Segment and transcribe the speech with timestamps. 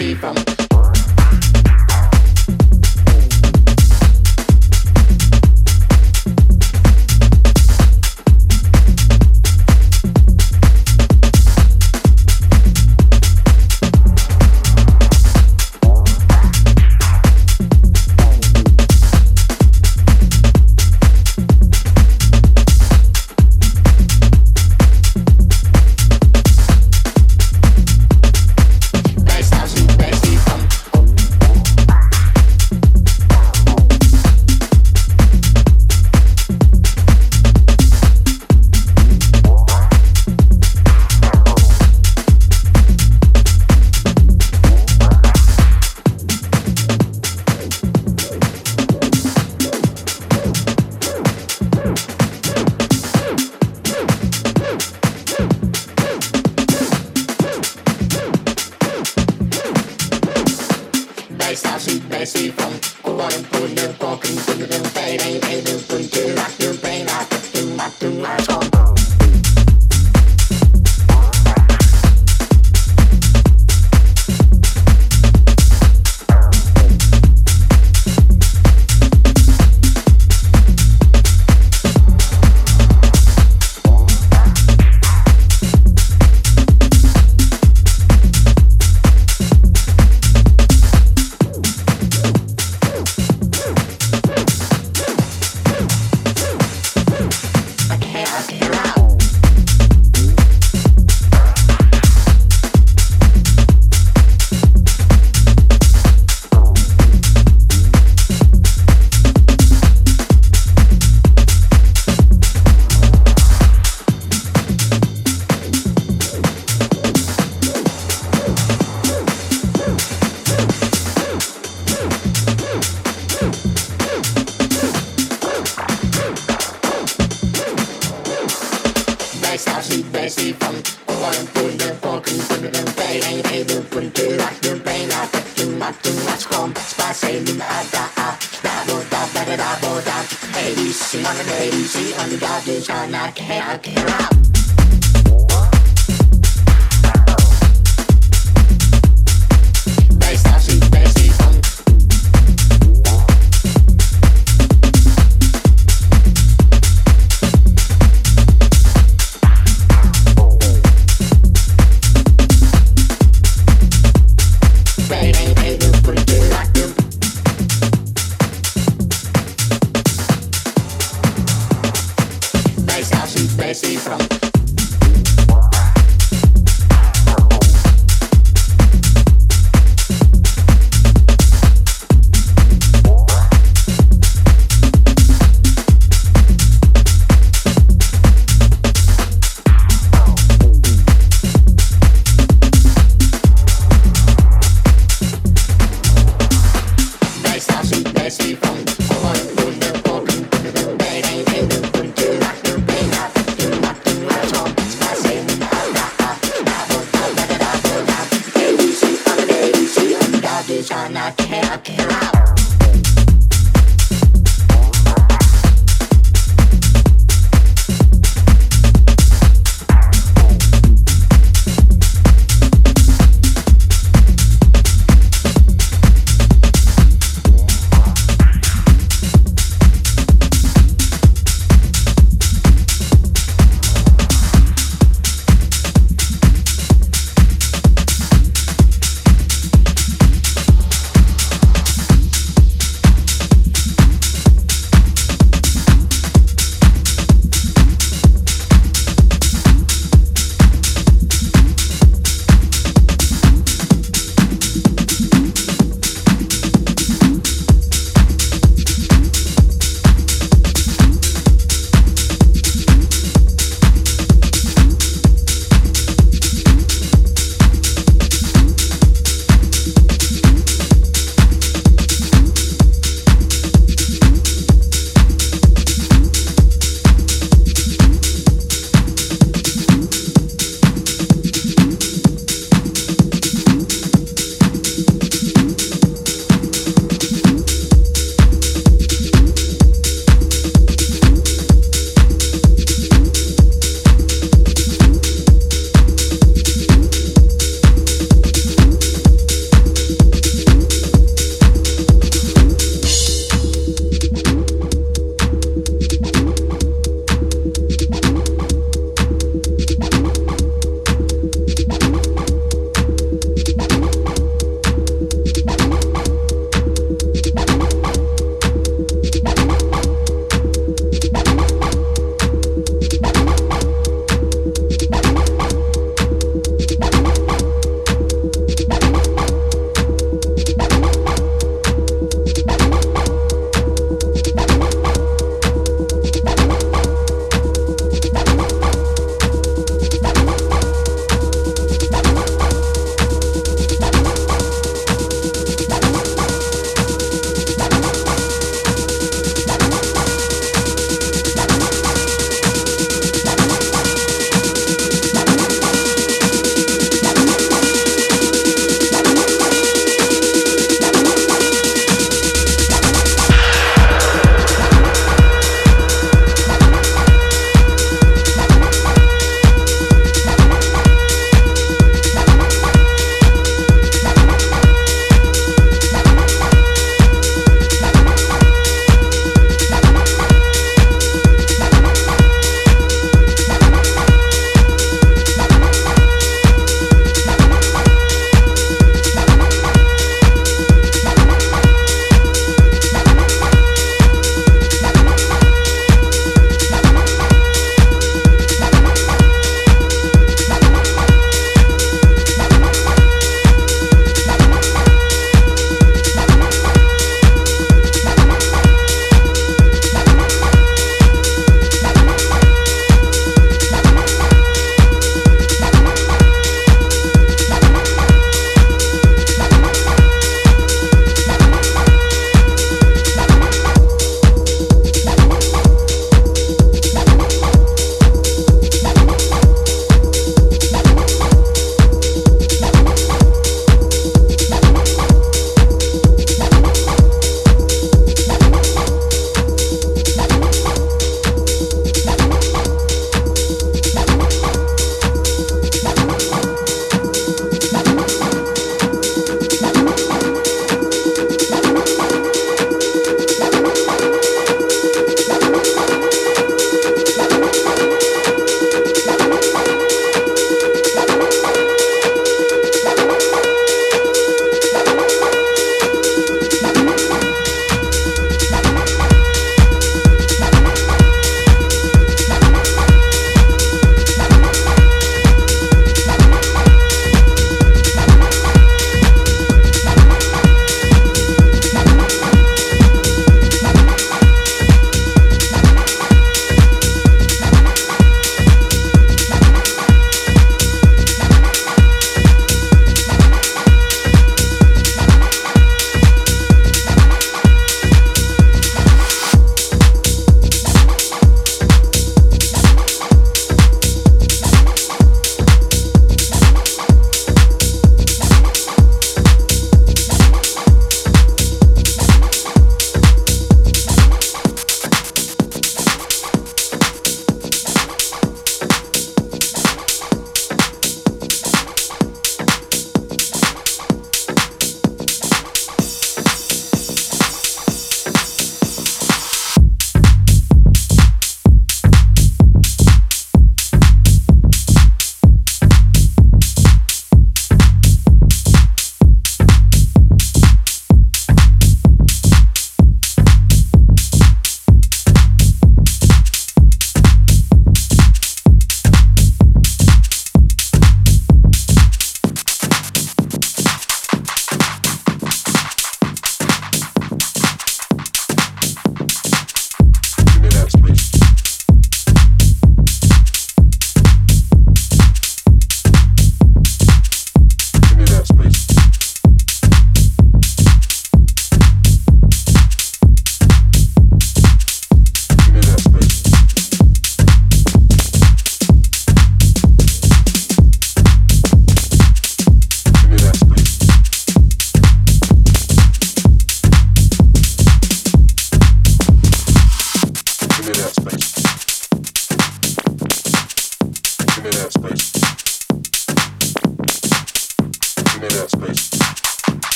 [0.00, 0.59] House, from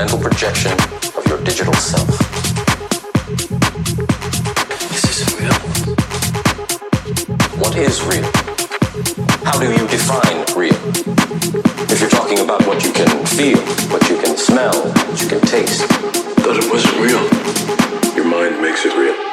[0.00, 0.72] mental projection
[1.14, 2.08] of your digital self.
[4.96, 5.52] Is this real?
[7.60, 8.24] What is real?
[9.44, 10.80] How do you define real?
[11.92, 13.58] If you're talking about what you can feel,
[13.92, 15.86] what you can smell, what you can taste.
[16.36, 17.22] But it wasn't real.
[18.16, 19.29] Your mind makes it real.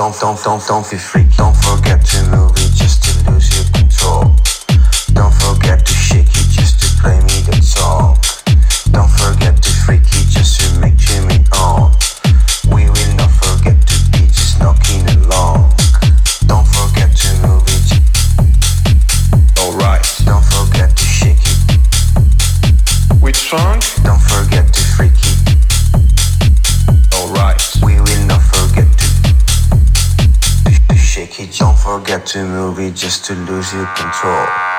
[0.00, 1.49] don't, don't, don't, don't be freaky.
[32.94, 34.69] just to lose your control.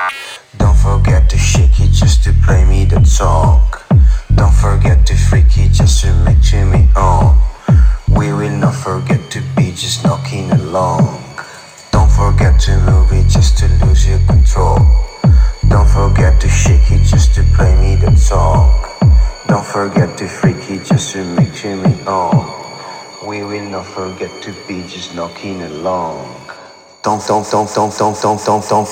[27.42, 28.84] tant, tant, tant, tant, tant, tant,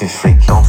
[0.47, 0.60] tant,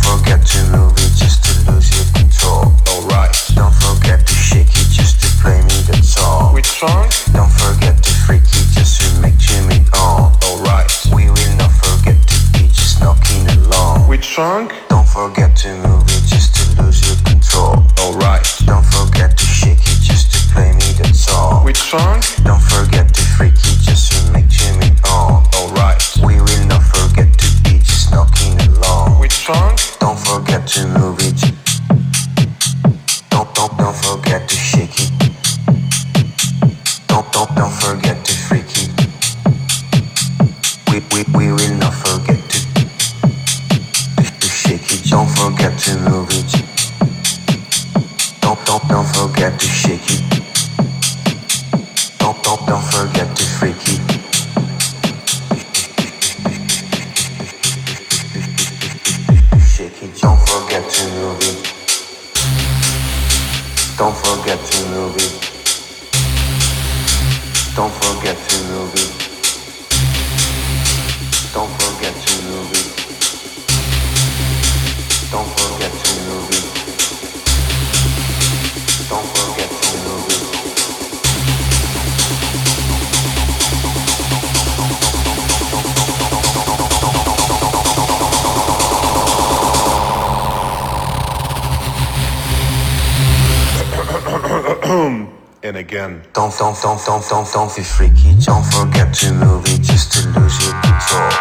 [94.91, 96.21] and again.
[96.33, 98.35] Don't, don't, don't, don't, don't, don't be freaky.
[98.43, 101.31] Don't forget to move it just to lose your control.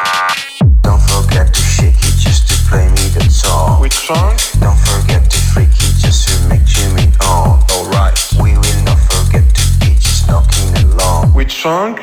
[0.83, 3.81] Don't forget to shake it just to play me, the song.
[3.81, 4.37] Which song?
[4.61, 7.65] Don't forget to freak it just to make Jimmy on.
[7.73, 8.15] Alright.
[8.41, 11.35] We will not forget to be just knocking along.
[11.35, 11.99] Which song?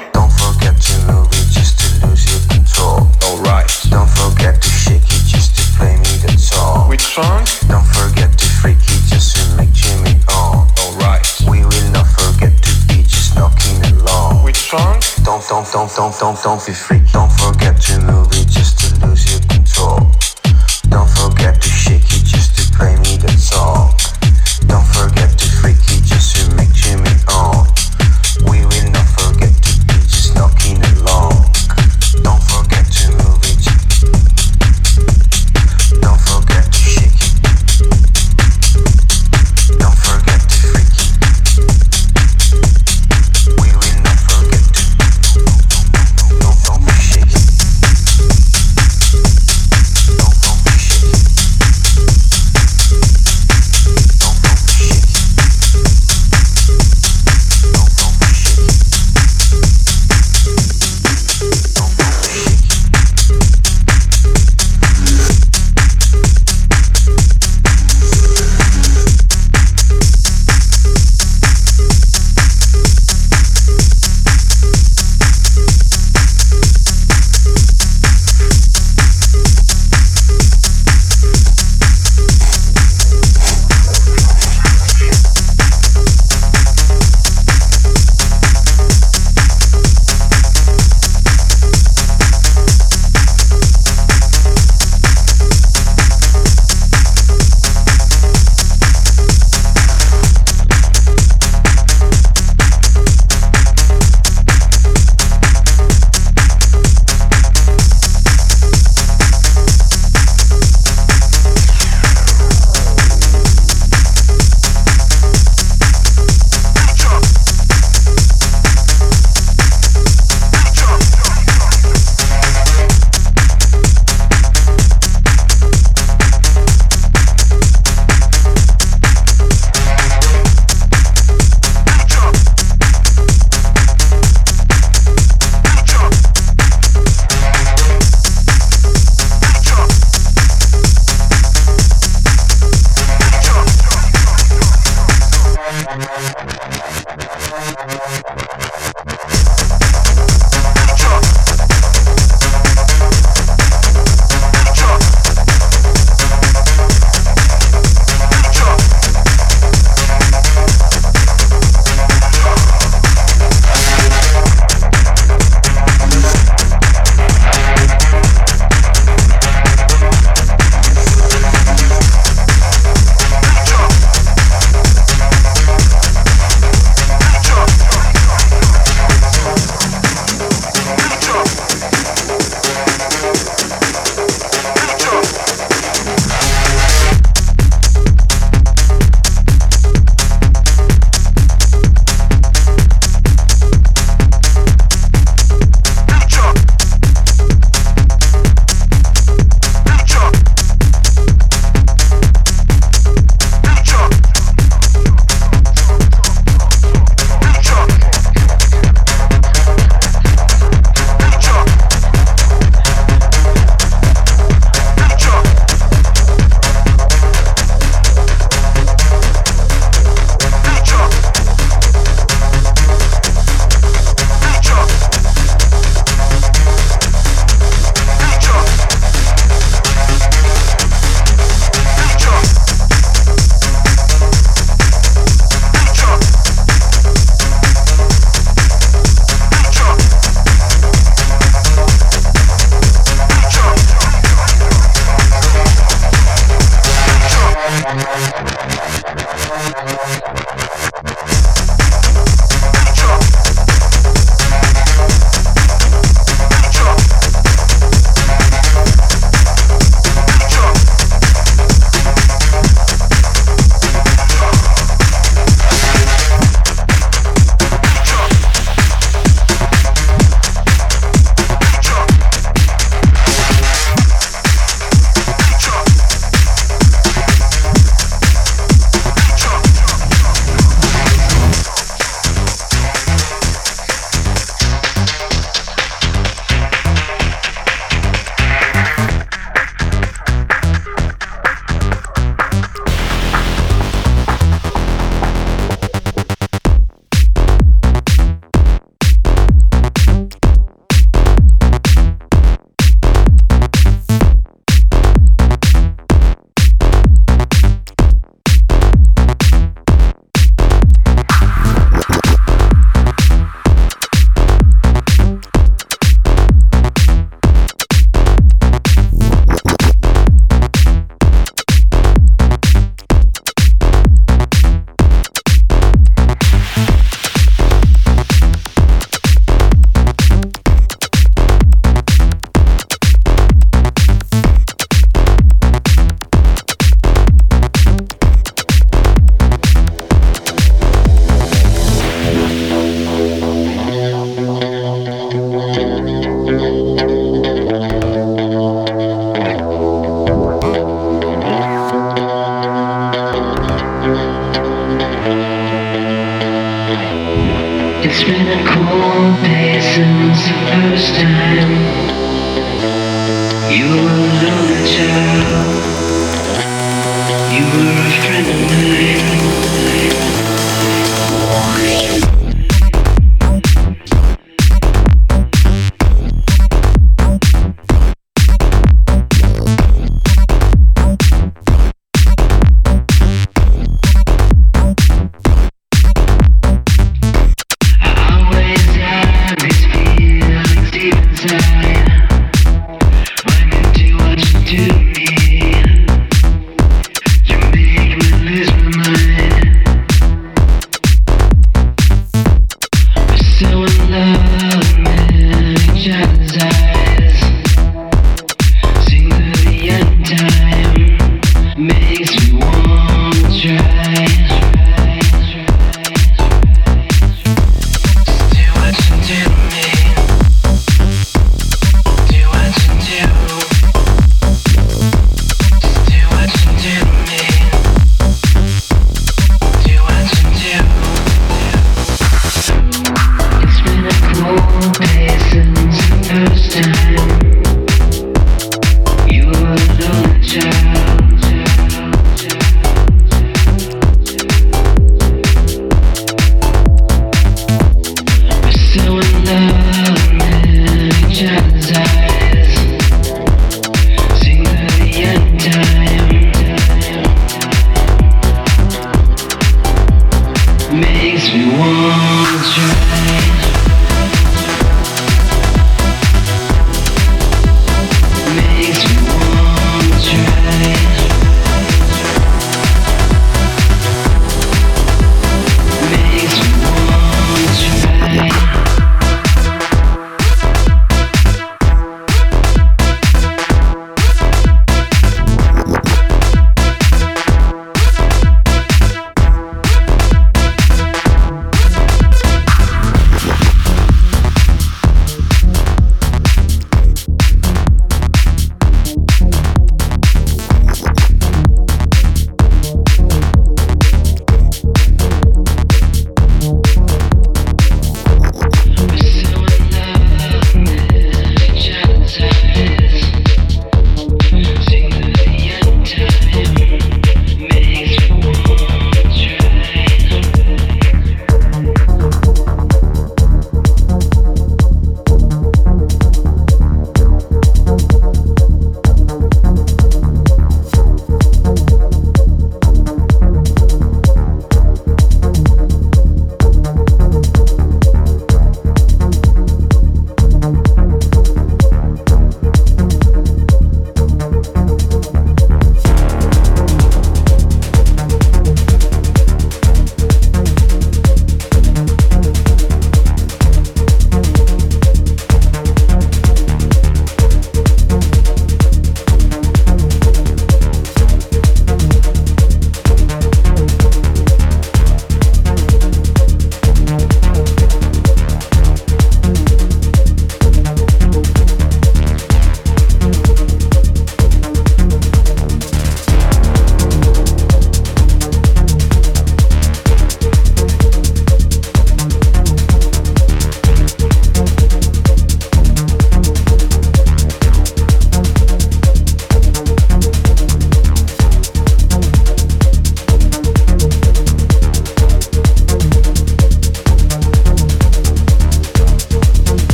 [16.19, 17.16] don't don't be freak.